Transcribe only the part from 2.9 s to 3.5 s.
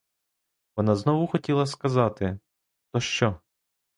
то що?